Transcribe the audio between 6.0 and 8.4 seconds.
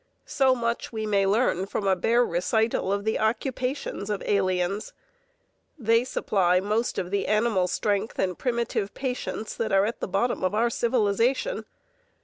supply most of the animal strength and